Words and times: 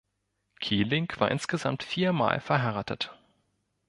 Kieling 0.61 1.13
war 1.17 1.29
insgesamt 1.29 1.83
viermal 1.83 2.39
verheiratet. 2.41 3.15